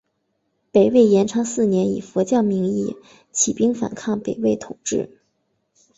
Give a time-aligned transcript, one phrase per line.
[0.71, 2.95] 北魏延昌四年以佛教名义
[3.31, 5.15] 起兵反抗北魏统治。